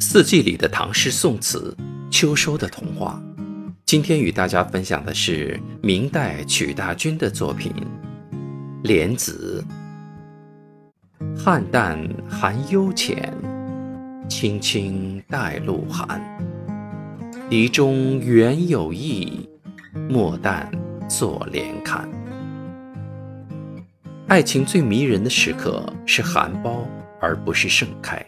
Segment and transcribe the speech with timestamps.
[0.00, 1.76] 四季里的唐诗宋词，
[2.10, 3.22] 秋收的童话。
[3.84, 7.72] 今天与大家分享的是明代曲大军的作品
[8.82, 9.64] 《莲子》。
[11.38, 13.32] 汉淡寒幽浅，
[14.28, 16.20] 青青带露寒。
[17.50, 19.48] 笛中原有意，
[20.08, 20.70] 莫淡
[21.08, 22.08] 坐莲看。
[24.26, 26.86] 爱情最迷人的时刻是含苞
[27.20, 28.24] 而不是盛开。